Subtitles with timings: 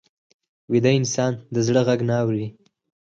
[0.71, 2.47] ویده انسان د زړه غږ نه اوري